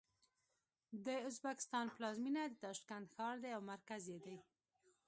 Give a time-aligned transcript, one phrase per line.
[1.05, 4.37] د ازبکستان پلازمېنه د تاشکند ښار دی او مرکز یې دی.